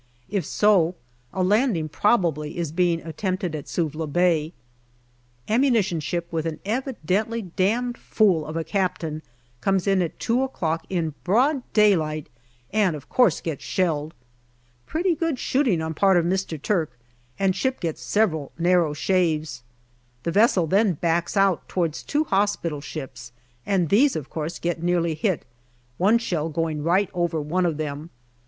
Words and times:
If 0.29 0.45
so, 0.47 0.95
a 1.31 1.43
landing 1.43 1.87
probably 1.87 2.57
is 2.57 2.71
being 2.71 3.03
attempted 3.03 3.53
at 3.53 3.67
Suvla 3.67 4.07
Bay. 4.07 4.51
Ammunition 5.47 5.99
ship 5.99 6.27
with 6.31 6.47
an 6.47 6.59
evidently 6.65 7.43
damned 7.43 7.99
fool 7.99 8.43
of 8.47 8.57
a 8.57 8.63
captain 8.63 9.21
comes 9.59 9.85
in 9.85 10.01
at 10.01 10.17
two 10.19 10.41
o'clock 10.41 10.87
in 10.89 11.13
broad 11.23 11.61
daylight, 11.73 12.29
and 12.73 12.95
of 12.95 13.09
course 13.09 13.41
gets 13.41 13.63
shelled. 13.63 14.15
Pretty 14.87 15.13
good 15.13 15.37
shooting 15.37 15.83
on 15.83 15.93
part 15.93 16.17
of 16.17 16.25
Mr. 16.25 16.59
Turk, 16.59 16.97
and 17.37 17.55
ship 17.55 17.79
gets 17.79 18.01
several 18.01 18.51
narrow 18.57 18.93
shaves. 18.95 19.61
The 20.23 20.31
vessel 20.31 20.65
then 20.65 20.93
backs 20.93 21.37
out 21.37 21.67
towards 21.69 22.01
two 22.01 22.23
hospital 22.23 22.81
ships, 22.81 23.33
and 23.67 23.89
these 23.89 24.15
of 24.15 24.31
course 24.31 24.57
get 24.57 24.81
nearly 24.81 25.13
hit, 25.13 25.45
one 25.99 26.17
shell 26.17 26.49
going 26.49 26.81
right 26.83 27.11
over 27.13 27.39
one 27.39 27.67
of 27.67 27.77
them. 27.77 28.09